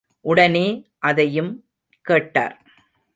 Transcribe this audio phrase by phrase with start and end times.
[0.25, 0.67] உடனே
[0.99, 1.51] அதையும்
[2.01, 2.55] கேட்டார்.